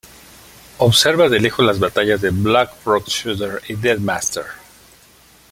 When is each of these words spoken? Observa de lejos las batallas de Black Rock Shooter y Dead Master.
Observa 0.79 1.29
de 1.29 1.39
lejos 1.39 1.63
las 1.63 1.77
batallas 1.77 2.21
de 2.21 2.31
Black 2.31 2.71
Rock 2.85 3.07
Shooter 3.07 3.61
y 3.67 3.75
Dead 3.75 3.99
Master. 3.99 4.45